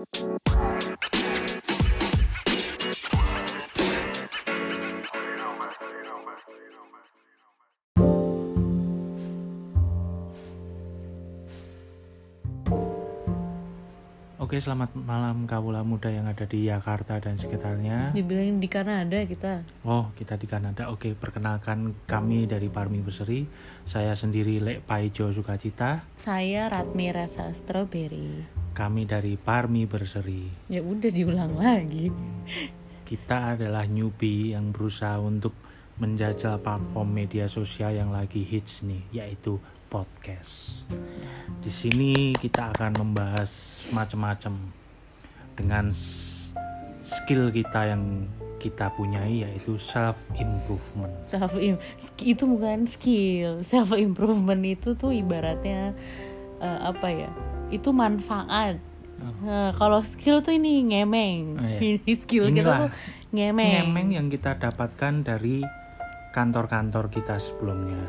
[0.00, 0.08] Oke,
[14.56, 18.16] selamat malam kawula muda yang ada di Jakarta dan sekitarnya.
[18.16, 19.68] Dibilang di Kanada kita.
[19.84, 20.88] Oh, kita di Kanada.
[20.88, 23.44] Oke, perkenalkan kami dari Parmi Berseri.
[23.84, 26.08] Saya sendiri Lek Paijo Sukacita.
[26.16, 28.59] Saya Ratmi Rasa Strawberry.
[28.70, 30.70] Kami dari Parmi Berseri.
[30.70, 32.08] Ya udah diulang lagi.
[33.04, 35.52] Kita adalah newbie yang berusaha untuk
[36.00, 39.60] menjajal platform media sosial yang lagi hits nih, yaitu
[39.92, 40.80] podcast.
[41.60, 43.50] Di sini kita akan membahas
[43.92, 44.54] macam-macam
[45.58, 45.92] dengan
[47.04, 48.30] skill kita yang
[48.60, 51.12] kita punyai yaitu self improvement.
[51.24, 51.80] Self im
[52.20, 53.64] itu bukan skill.
[53.64, 55.96] Self improvement itu tuh ibaratnya
[56.60, 57.30] eh, apa ya?
[57.72, 58.78] Itu manfaat.
[59.20, 61.60] Eh, kalau skill tuh ini ngemeng.
[61.60, 61.78] Oh, iya.
[62.00, 62.90] Ini skill kita Inilah tuh
[63.36, 63.72] ngemeng.
[63.84, 65.60] Ngemeng yang kita dapatkan dari
[66.32, 68.00] kantor-kantor kita sebelumnya,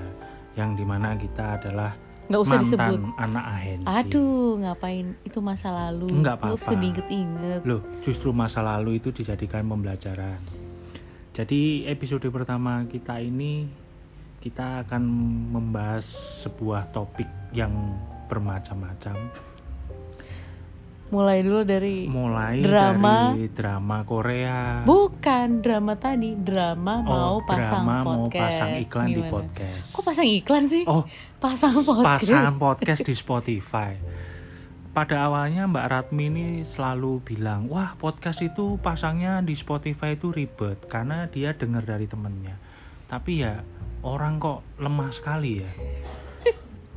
[0.56, 1.92] yang di mana kita adalah
[2.32, 3.00] Nggak usah mantan disebut.
[3.20, 3.86] anak ahensi.
[3.92, 5.06] Aduh, ngapain?
[5.28, 6.08] Itu masa lalu.
[6.24, 6.72] Nggak apa-apa.
[6.80, 7.62] diinget-inget.
[7.68, 10.40] Loh, justru masa lalu itu dijadikan pembelajaran.
[11.36, 13.68] Jadi episode pertama kita ini
[14.40, 15.04] kita akan
[15.52, 16.04] membahas
[16.44, 17.72] sebuah topik yang
[18.32, 19.16] bermacam-macam.
[21.12, 23.36] Mulai dulu dari Mulai Drama.
[23.36, 24.88] dari drama Korea.
[24.88, 28.40] bukan drama tadi, drama mau oh, pasang drama mau podcast.
[28.48, 29.32] pasang iklan di Gimana?
[29.36, 29.86] podcast.
[29.92, 30.84] Kok pasang iklan sih?
[30.88, 31.04] Oh,
[31.36, 32.24] Pasang podcast.
[32.24, 33.92] pasangan podcast di Spotify.
[34.92, 40.88] Pada awalnya Mbak Ratmi ini selalu bilang, wah podcast itu pasangnya di Spotify itu ribet
[40.88, 42.56] karena dia dengar dari temennya.
[43.08, 43.60] Tapi ya
[44.00, 45.72] orang kok lemah sekali ya.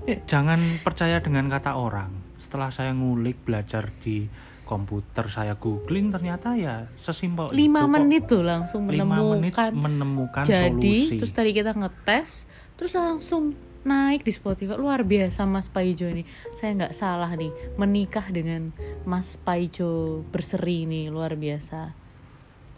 [0.05, 2.13] Jangan percaya dengan kata orang.
[2.37, 4.29] Setelah saya ngulik belajar di
[4.65, 7.91] komputer, saya googling ternyata ya sesimpel itu lima kok.
[7.93, 9.71] menit tuh langsung Lima menit menemukan.
[9.73, 11.17] menemukan Jadi solusi.
[11.21, 13.53] terus tadi kita ngetes, terus langsung
[13.85, 16.25] naik di Spotify luar biasa Mas Paijo ini.
[16.57, 18.73] Saya nggak salah nih menikah dengan
[19.05, 21.93] Mas Paijo berseri nih luar biasa.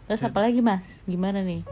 [0.07, 1.03] Terus Jadi- apalagi Mas?
[1.07, 1.63] Gimana nih?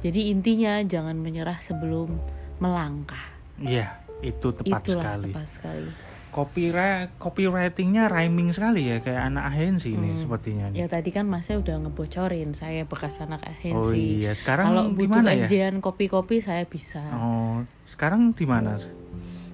[0.00, 2.16] Jadi intinya jangan menyerah sebelum
[2.56, 3.36] melangkah.
[3.60, 5.30] Iya, itu tepat Itulah sekali.
[5.30, 5.90] tepat sekali.
[6.28, 10.20] Copyright copywritingnya rhyming sekali ya kayak anak ahensi ini Hmm.
[10.20, 10.78] sepertinya nih.
[10.78, 14.22] Ya tadi kan Masnya udah ngebocorin saya bekas anak oh agensi.
[14.22, 15.72] iya, sekarang Kalau butuh gimana ya?
[15.80, 17.00] Kopi-kopi saya bisa.
[17.10, 18.76] Oh, sekarang di mana?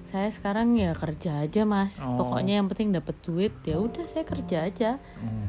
[0.04, 2.03] Saya sekarang ya kerja aja mas.
[2.03, 2.19] Oh.
[2.19, 4.91] Pokoknya yang penting dapat duit ya udah saya kerja aja.
[5.22, 5.47] Oh.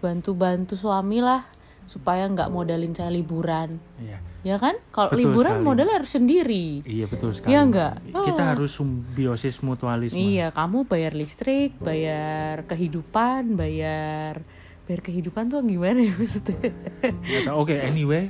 [0.00, 1.46] Bantu-bantu suami lah
[1.86, 3.78] supaya nggak modalin saya liburan.
[3.96, 4.18] Iya.
[4.44, 4.76] Ya kan?
[4.90, 5.64] Kalau liburan sekali.
[5.64, 6.84] modal harus sendiri.
[6.84, 7.50] Iya betul sekali.
[7.50, 7.92] Iya nggak?
[8.12, 8.48] Kita Oh.
[8.52, 10.14] harus simbiosis mutualisme.
[10.14, 14.44] Iya, kamu bayar listrik, bayar kehidupan, bayar
[14.84, 16.60] bayar kehidupan tuh gimana ya maksudnya?
[17.54, 18.28] Oke, anyway,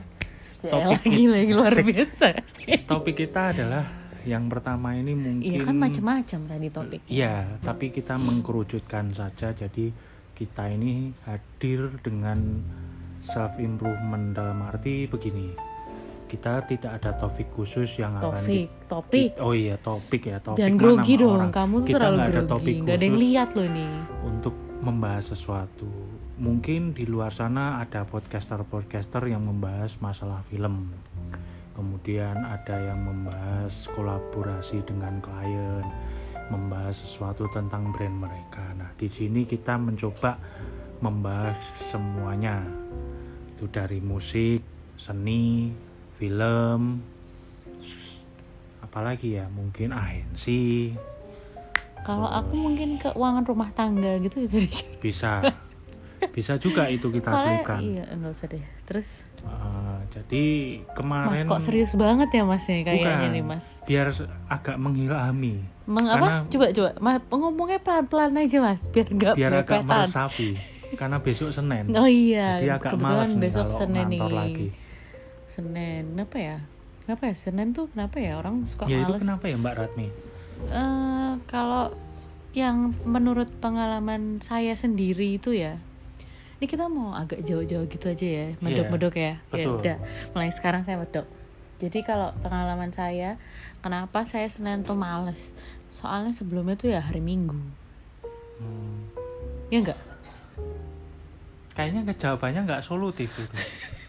[0.62, 2.26] Ya, Topik lagi lagi luar biasa.
[2.86, 3.84] topik kita adalah
[4.24, 7.00] yang pertama ini mungkin Iya kan macam-macam tadi topik.
[7.04, 9.52] Iya, tapi kita mengkerucutkan saja.
[9.52, 9.92] Jadi
[10.32, 12.64] kita ini hadir dengan
[13.20, 15.73] self improvement dalam arti begini.
[16.34, 19.30] Kita tidak ada topik khusus yang akan Topik, di- topik.
[19.38, 20.58] Oh iya, topik ya, topik.
[20.58, 21.54] Mah grogi dong, orang.
[21.54, 22.50] kamu tuh Kita terlalu nggak ada grogi.
[22.50, 23.92] topik Gak ada yang lihat loh nih.
[24.24, 25.88] untuk membahas sesuatu.
[26.34, 30.90] Mungkin di luar sana ada podcaster-podcaster yang membahas masalah film.
[31.72, 35.82] Kemudian ada yang membahas kolaborasi dengan klien,
[36.46, 38.62] membahas sesuatu tentang brand mereka.
[38.74, 40.38] Nah, di sini kita mencoba
[40.98, 41.58] membahas
[41.88, 42.62] semuanya.
[43.50, 44.62] Itu dari musik,
[44.94, 45.74] seni,
[46.16, 47.00] film,
[48.80, 50.94] apalagi ya, mungkin ahensi,
[52.00, 55.32] Kalau aku mungkin keuangan rumah tangga gitu bisa di- bisa
[56.26, 58.64] bisa juga itu kita Soalnya selipkan iya enggak usah deh.
[58.82, 59.08] Terus
[59.40, 60.44] Eh, jadi
[60.90, 63.28] kemarin Mas kok serius banget ya Mas nih kayaknya Bukan.
[63.30, 63.66] nih Mas.
[63.84, 64.08] biar
[64.46, 66.48] agak menghilami Meng Karena- apa?
[66.48, 66.90] Coba coba.
[66.98, 70.48] Mas ngomongnya pelan-pelan aja Mas biar enggak biar agak meresapi
[70.94, 74.20] karena besok Senin Oh iya, jadi agak kebetulan nih besok kalau Senin nih.
[74.20, 74.66] lagi
[75.54, 76.02] Senin.
[76.14, 76.58] Kenapa ya?
[77.06, 77.34] Kenapa ya?
[77.38, 78.38] Senin tuh kenapa ya?
[78.40, 79.22] Orang suka ya itu males?
[79.22, 80.06] kenapa ya Mbak Ratmi?
[80.70, 81.94] Eh, kalau
[82.54, 85.74] yang menurut pengalaman saya sendiri itu ya
[86.62, 89.42] ini kita mau agak jauh-jauh gitu aja ya medok-medok ya.
[89.50, 89.74] Ya betul.
[89.82, 89.96] udah
[90.32, 91.26] mulai sekarang saya medok.
[91.82, 93.36] Jadi kalau pengalaman saya
[93.82, 95.50] kenapa saya senin tuh males?
[95.90, 97.58] Soalnya sebelumnya tuh ya hari minggu.
[98.62, 99.10] Hmm,
[99.68, 99.98] ya enggak
[101.74, 103.56] kayaknya jawabannya nggak solutif itu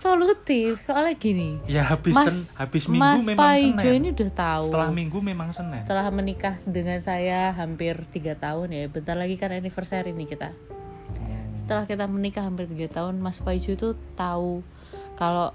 [0.00, 3.98] solutif soalnya gini ya habis Mas sen- habis minggu Mas memang Paijo Senin.
[4.00, 4.64] ini udah tahu.
[4.72, 5.80] Setelah minggu memang Senin.
[5.84, 8.88] Setelah menikah dengan saya hampir tiga tahun ya.
[8.88, 10.56] Bentar lagi kan anniversary nih kita.
[11.54, 14.64] Setelah kita menikah hampir tiga tahun Mas Paijo itu tahu
[15.14, 15.52] kalau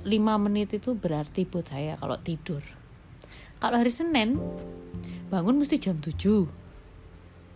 [0.00, 2.62] lima menit itu berarti buat saya kalau tidur.
[3.58, 4.38] Kalau hari Senin
[5.28, 6.16] bangun mesti jam 7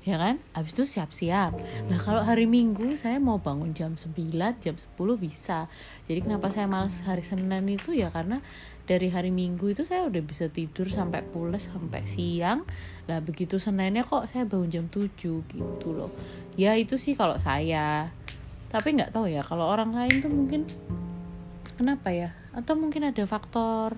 [0.05, 0.37] ya kan?
[0.53, 1.57] Habis itu siap-siap.
[1.89, 4.13] Nah kalau hari Minggu saya mau bangun jam 9
[4.61, 5.67] jam 10 bisa.
[6.05, 7.97] Jadi kenapa saya malas hari Senin itu?
[7.97, 8.45] Ya karena
[8.85, 12.69] dari hari Minggu itu saya udah bisa tidur sampai pules sampai siang.
[13.09, 16.13] Lah begitu Seninnya kok saya bangun jam 7 gitu loh.
[16.61, 18.13] Ya itu sih kalau saya.
[18.69, 20.69] Tapi nggak tahu ya kalau orang lain tuh mungkin
[21.81, 22.37] kenapa ya?
[22.53, 23.97] Atau mungkin ada faktor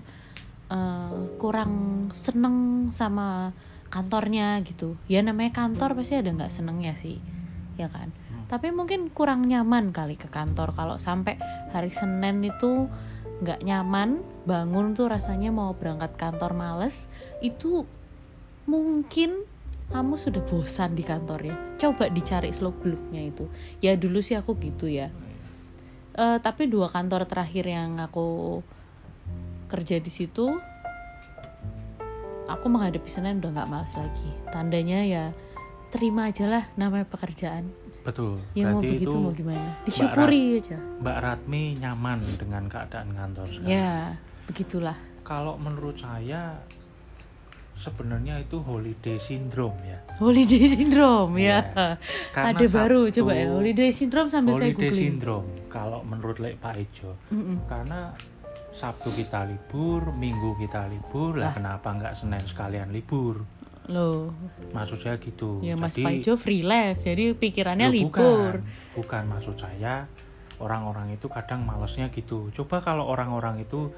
[0.71, 3.51] eh, kurang seneng sama
[3.87, 4.95] kantornya gitu.
[5.07, 7.19] Ya namanya kantor pasti ada nggak senengnya sih
[7.77, 8.11] ya kan?
[8.47, 10.71] Tapi mungkin kurang nyaman kali ke kantor.
[10.73, 11.35] Kalau sampai
[11.71, 12.87] hari Senin itu
[13.43, 17.05] nggak nyaman bangun tuh rasanya mau berangkat kantor males
[17.45, 17.85] itu
[18.65, 19.45] mungkin
[19.93, 23.45] kamu sudah bosan di kantornya coba dicari seluk beluknya itu.
[23.79, 25.13] Ya dulu sih aku gitu ya.
[26.17, 28.59] Eh, tapi dua kantor terakhir yang aku
[29.69, 30.57] kerja di situ
[32.47, 34.31] aku menghadapi Senin udah nggak malas lagi.
[34.49, 35.25] Tandanya ya
[35.91, 37.69] terima aja lah namanya pekerjaan.
[38.03, 38.39] Betul.
[38.55, 39.75] Ya mau begitu itu mau gimana?
[39.83, 40.79] Disyukuri aja.
[41.03, 43.67] Mbak Ratmi nyaman dengan keadaan kantor sekarang.
[43.71, 43.91] Ya
[44.47, 44.97] begitulah.
[45.27, 46.55] Kalau menurut saya
[47.77, 49.99] sebenarnya itu holiday syndrome ya.
[50.17, 51.59] Holiday syndrome ya.
[52.31, 53.47] Karena ada baru Sabtu- coba ya.
[53.51, 54.97] Holiday syndrome sambil saya holiday googling.
[54.97, 57.11] syndrome kalau menurut Lek Pak Ejo.
[57.29, 57.67] Mm-mm.
[57.67, 58.15] karena
[58.77, 61.53] Sabtu kita libur, Minggu kita libur, lah Lah.
[61.57, 63.41] kenapa nggak Senin sekalian libur?
[63.87, 64.35] loh
[64.75, 65.63] Maksud saya gitu.
[65.63, 70.03] ya Mas Jadi, Paijo freelance jadi pikirannya Loh, libur Bukan, bukan maksud saya
[70.59, 72.51] orang-orang itu kadang malesnya gitu.
[72.51, 73.89] Coba kalau orang-orang itu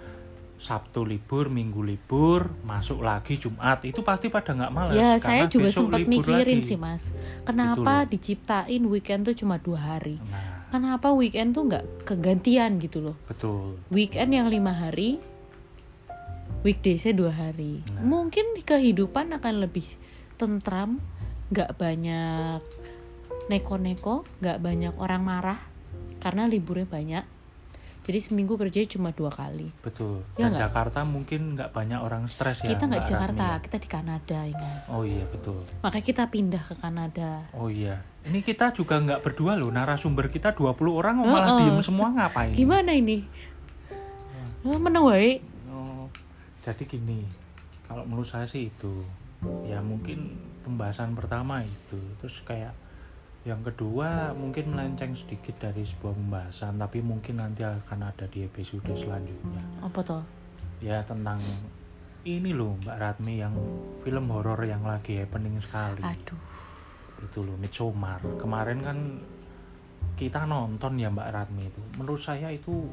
[0.59, 4.99] Sabtu libur, Minggu libur, masuk lagi Jumat, itu pasti pada nggak males.
[4.99, 6.67] Ya, saya juga sempat mikirin lagi.
[6.67, 7.15] sih, Mas.
[7.47, 8.11] Kenapa loh.
[8.11, 10.19] diciptain weekend tuh cuma dua hari?
[10.19, 13.17] Nah, Kenapa weekend tuh nggak kegantian gitu loh?
[13.25, 13.81] betul.
[13.89, 15.17] Weekend yang lima hari,
[16.61, 17.81] weekdaysnya dua hari.
[17.97, 18.05] Nah.
[18.05, 19.85] Mungkin kehidupan akan lebih
[20.37, 21.01] tentram,
[21.49, 22.61] nggak banyak
[23.49, 25.59] neko-neko, nggak banyak orang marah
[26.21, 27.25] karena liburnya banyak.
[28.09, 29.69] Jadi seminggu kerja cuma dua kali.
[29.85, 30.25] Betul.
[30.33, 30.57] Ya Dan?
[30.57, 32.73] Jakarta mungkin nggak banyak orang stres ya.
[32.73, 34.81] kita nggak di Jakarta, kita di Kanada ingat.
[34.89, 35.61] Oh iya betul.
[35.85, 37.45] Makanya kita pindah ke Kanada.
[37.53, 38.01] Oh iya.
[38.25, 39.69] Ini kita juga nggak berdua loh.
[39.69, 41.69] Narasumber kita 20 orang kok malah Heeh.
[41.69, 42.57] diem semua ngapain?
[42.57, 43.21] Gimana ini?
[44.65, 45.45] Oh, wae.
[45.69, 46.09] Oh,
[46.65, 47.29] jadi gini.
[47.85, 49.05] Kalau menurut saya sih itu
[49.69, 50.33] ya mungkin
[50.65, 52.01] pembahasan pertama itu.
[52.25, 52.73] Terus kayak
[53.47, 58.91] yang kedua mungkin melenceng sedikit dari sebuah pembahasan tapi mungkin nanti akan ada di episode
[58.91, 59.63] selanjutnya.
[59.79, 60.23] Apa toh?
[60.83, 61.39] Ya tentang
[62.27, 63.55] ini loh Mbak Ratmi yang
[64.03, 66.03] film horor yang lagi happening sekali.
[66.03, 66.39] Aduh.
[67.19, 68.95] itu loh Midsommar kemarin kan
[70.15, 72.87] kita nonton ya Mbak Ratmi itu menurut saya itu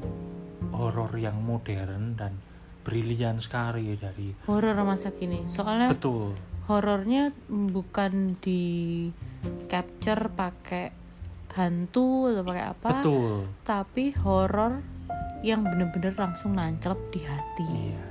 [0.75, 2.35] horor yang modern dan
[2.83, 5.43] brilian sekali dari Horor masa kini.
[5.47, 6.35] Soalnya betul
[6.67, 8.61] horornya bukan di
[9.67, 10.85] capture pakai
[11.51, 13.33] hantu atau pakai apa, betul.
[13.63, 14.77] Tapi horor
[15.41, 17.67] yang bener-bener langsung nancep di hati.
[17.93, 18.05] iya.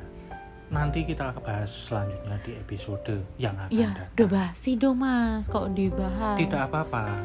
[0.66, 4.10] Nanti kita bahas selanjutnya di episode yang akan Iya, datang.
[4.18, 6.34] udah basi dong mas, kok dibahas.
[6.34, 7.22] tidak apa-apa.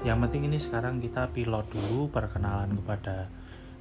[0.00, 3.28] Yang penting ini sekarang kita pilot dulu perkenalan kepada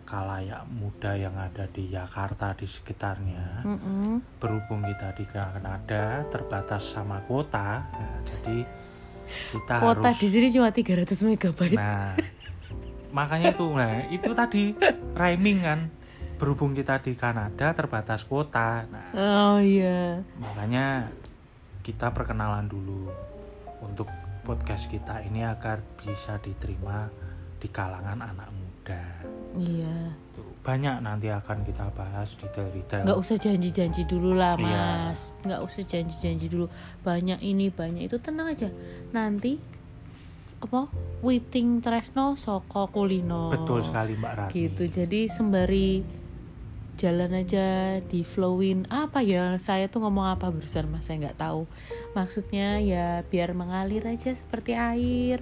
[0.04, 3.64] kalayak muda yang ada di Jakarta di sekitarnya.
[3.64, 4.24] Mm-mm.
[4.40, 8.64] berhubung kita di Kanada terbatas sama kuota nah, jadi
[9.52, 11.76] kita Kuota harus di sini cuma 300 megabyte.
[11.76, 12.14] nah
[13.10, 14.64] makanya itu nah itu tadi
[15.14, 15.80] rhyming kan
[16.38, 20.22] berhubung kita di Kanada terbatas kuota nah Oh iya.
[20.38, 21.10] makanya
[21.82, 23.10] kita perkenalan dulu
[23.82, 24.06] untuk
[24.44, 27.08] podcast kita ini agar bisa diterima
[27.58, 28.67] di kalangan anak muda
[29.58, 30.14] Iya.
[30.38, 33.04] Tuh, banyak nanti akan kita bahas detail-detail.
[33.10, 34.64] Nggak usah janji-janji dulu lah Iya.
[35.12, 35.34] mas.
[35.42, 36.70] Nggak usah janji-janji dulu.
[37.02, 38.22] Banyak ini banyak itu.
[38.22, 38.70] Tenang aja.
[39.12, 39.58] Nanti
[40.58, 40.90] apa
[41.22, 43.54] Witing Tresno Soko Kulino.
[43.54, 44.84] Betul sekali Mbak Ratmi gitu.
[44.90, 46.02] Jadi sembari
[46.98, 48.90] jalan aja di flowin.
[48.90, 49.58] Apa ya?
[49.62, 51.06] Saya tuh ngomong apa barusan mas?
[51.06, 51.70] Saya nggak tahu.
[52.18, 55.42] Maksudnya ya biar mengalir aja seperti air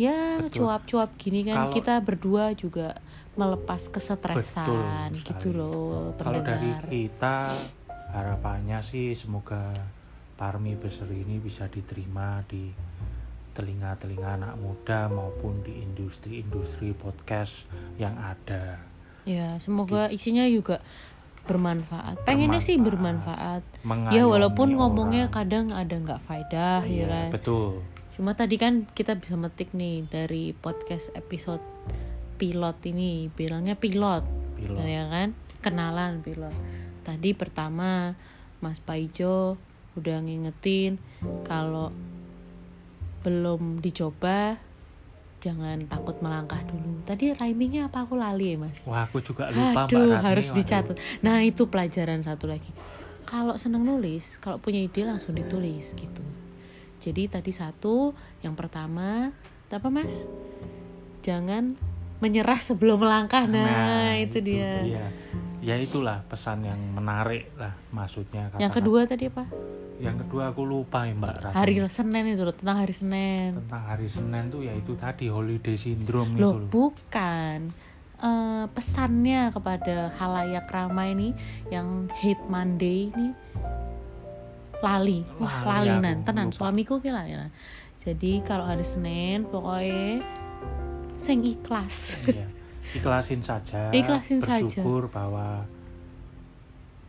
[0.00, 1.68] ya cuap-cuap gini kan.
[1.68, 2.96] Kalau- kita berdua juga
[3.36, 5.12] melepas kesetresan.
[5.12, 7.52] Betul gitu loh Kalau dari kita
[8.10, 9.70] harapannya sih semoga
[10.34, 12.72] Parmi Beseri ini bisa diterima di
[13.50, 17.66] telinga-telinga anak muda maupun di industri-industri podcast
[17.96, 18.80] yang ada.
[19.20, 20.80] ya semoga isinya juga
[21.44, 22.24] bermanfaat.
[22.24, 23.60] Pengennya sih Bermanfaat.
[24.10, 25.34] ya walaupun ngomongnya orang.
[25.34, 27.28] kadang ada nggak faedah ya Iya, kan?
[27.30, 27.84] betul.
[28.10, 31.62] Cuma tadi kan kita bisa metik nih dari podcast episode
[32.36, 34.24] pilot ini bilangnya pilot,
[34.56, 34.80] Pilot.
[34.82, 35.28] ya kan?
[35.60, 36.52] Kenalan pilot.
[37.00, 38.16] Tadi pertama
[38.58, 39.56] Mas Paijo
[39.94, 40.96] udah ngingetin
[41.44, 41.92] kalau
[43.20, 44.56] belum dicoba
[45.40, 47.00] jangan takut melangkah dulu.
[47.04, 48.84] Tadi rhymingnya apa aku lali ya mas?
[48.84, 50.24] Wah, aku juga lupa Mbak Aduh Ratni.
[50.24, 50.56] harus Waduh.
[50.56, 50.96] dicatat.
[51.20, 52.68] Nah itu pelajaran satu lagi.
[53.24, 56.20] Kalau seneng nulis, kalau punya ide langsung ditulis gitu.
[57.00, 58.12] Jadi tadi satu,
[58.44, 59.32] yang pertama,
[59.72, 60.12] apa mas?
[61.24, 61.74] Jangan
[62.20, 63.48] menyerah sebelum melangkah.
[63.48, 64.84] Nah, itu, dia.
[65.60, 68.48] Ya itulah pesan yang menarik lah maksudnya.
[68.56, 68.76] Yang katakan.
[68.76, 69.44] kedua tadi apa?
[70.00, 71.56] yang kedua aku lupa ya Mbak Ratni.
[71.60, 73.60] Hari Senin itu loh, tentang hari Senin.
[73.60, 76.68] tentang hari Senin tuh ya itu tadi holiday syndrome Loh, itu loh.
[76.72, 77.58] bukan.
[78.20, 81.28] Eh, pesannya kepada halayak ramai ini
[81.72, 83.32] yang hate Monday ini
[84.80, 85.20] lali.
[85.40, 86.24] Wah, Lali lalinan.
[86.24, 87.52] Tenan suamiku ki lalinan.
[88.00, 90.24] Jadi kalau hari Senin pokoknya
[91.20, 92.16] sing ikhlas.
[92.24, 92.48] Iya.
[92.90, 93.92] Ikhlasin saja.
[93.94, 94.66] Ikhlasin saja.
[94.66, 95.62] bersyukur bahwa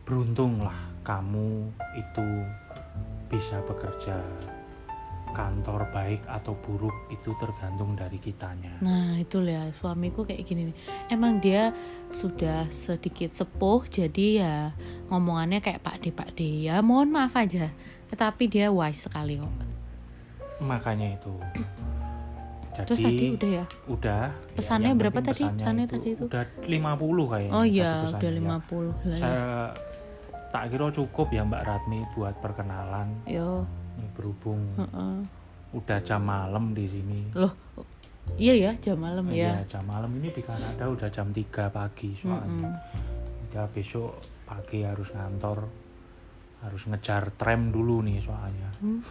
[0.06, 2.28] beruntunglah kamu itu
[3.26, 4.20] bisa bekerja
[5.32, 8.78] kantor baik atau buruk itu tergantung dari kitanya.
[8.84, 10.76] Nah itu ya suamiku kayak gini nih
[11.12, 11.72] Emang dia
[12.12, 14.72] sudah sedikit sepuh Jadi ya
[15.08, 17.72] ngomongannya kayak Pak D Pak D Ya mohon maaf aja
[18.12, 19.52] Tetapi dia wise sekali kok
[20.62, 21.34] Makanya itu.
[22.72, 25.44] Jadi Terus tadi udah ya udah, ya, Pesannya yang berapa tadi?
[25.44, 26.24] Pesannya tadi itu?
[26.24, 26.72] Udah 50
[27.28, 27.52] kayaknya.
[27.52, 28.40] Oh iya pesannya udah ya.
[28.40, 29.20] 50 lah ya.
[29.20, 29.48] Saya
[30.52, 33.08] tak kira cukup ya Mbak Ratmi buat perkenalan.
[33.28, 33.68] Yo
[33.98, 35.16] Ini berhubung heeh.
[35.72, 37.20] udah jam malam di sini.
[37.34, 37.52] Loh
[38.38, 42.14] Iya ya jam malam Iya, ya jam malam ini di Kanada udah jam 3 pagi
[42.14, 42.70] soalnya.
[43.50, 44.14] Ya besok
[44.46, 45.66] pagi harus ngantor.
[46.62, 48.70] Harus ngejar tram dulu nih soalnya.
[48.78, 49.02] Hmm.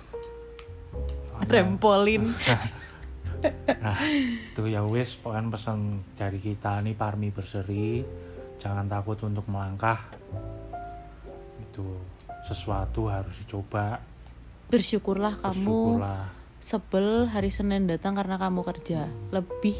[1.27, 2.23] Soalnya- Rempolin
[3.81, 3.97] Nah,
[4.53, 5.79] itu ya wis pokoknya pesan
[6.13, 8.05] dari kita nih Parmi berseri
[8.61, 9.97] jangan takut untuk melangkah
[11.57, 11.97] itu
[12.45, 13.97] sesuatu harus dicoba
[14.71, 15.99] Bersyukurlah kamu.
[15.99, 16.23] Bersyukurlah.
[16.61, 19.11] Sebel hari Senin datang karena kamu kerja.
[19.35, 19.75] Lebih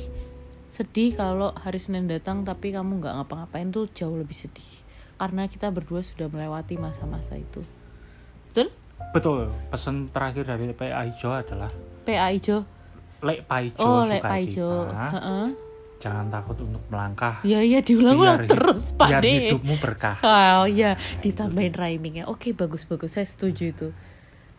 [0.68, 4.68] sedih kalau hari Senin datang tapi kamu nggak ngapa-ngapain tuh jauh lebih sedih.
[5.16, 7.64] Karena kita berdua sudah melewati masa-masa itu.
[8.52, 8.68] Betul?
[9.16, 9.54] Betul.
[9.72, 11.72] Pesan terakhir dari PA Ijo adalah
[12.04, 12.82] PA Ijo
[13.22, 15.48] lek paijo oh suka lek Pak Ijo Heeh.
[16.02, 17.38] jangan takut untuk melangkah.
[17.46, 20.18] Ya ya diulang-ulang terus Pak biar hidupmu berkah.
[20.26, 22.26] Oh ya ditambahin rhymingnya.
[22.26, 23.88] Oke bagus bagus saya setuju itu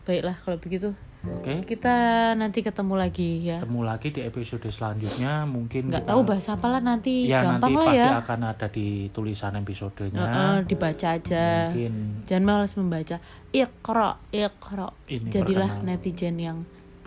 [0.03, 0.91] baiklah kalau begitu.
[1.23, 1.63] Oke.
[1.63, 1.95] Kita
[2.35, 3.63] nanti ketemu lagi ya.
[3.63, 5.47] Ketemu lagi di episode selanjutnya.
[5.47, 8.39] Mungkin nggak kita- tahu bahasa apa lah nanti ya gampang nanti lah pasti ya akan
[8.43, 10.19] ada di tulisan episodenya.
[10.19, 11.71] Heeh, dibaca aja.
[11.71, 11.93] Mungkin.
[12.27, 13.15] Jangan malas membaca.
[13.55, 16.57] Ikro ikro ini jadilah netizen yang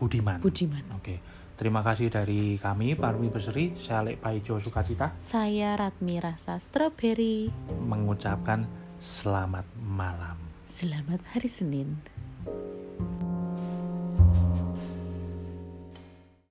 [0.00, 0.40] budiman.
[0.40, 0.84] Budiman.
[0.96, 1.20] Oke,
[1.60, 5.12] terima kasih dari kami Parmi Berseri, saya Lek Paijo Sukacita.
[5.20, 7.52] Saya Ratmi Rasa Strawberry
[7.84, 8.64] mengucapkan
[8.96, 10.40] selamat malam.
[10.66, 12.00] selamat hari Senin
[12.46, 13.15] うん。